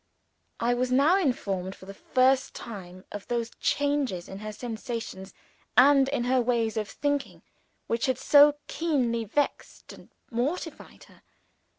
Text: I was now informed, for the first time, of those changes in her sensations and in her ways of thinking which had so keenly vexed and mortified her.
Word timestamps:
I 0.59 0.73
was 0.73 0.91
now 0.91 1.15
informed, 1.15 1.75
for 1.75 1.85
the 1.85 1.93
first 1.93 2.55
time, 2.55 3.05
of 3.11 3.27
those 3.27 3.51
changes 3.59 4.27
in 4.27 4.39
her 4.39 4.51
sensations 4.51 5.31
and 5.77 6.09
in 6.09 6.23
her 6.23 6.41
ways 6.41 6.75
of 6.75 6.89
thinking 6.89 7.43
which 7.85 8.07
had 8.07 8.17
so 8.17 8.55
keenly 8.65 9.25
vexed 9.25 9.93
and 9.93 10.09
mortified 10.31 11.03
her. 11.03 11.21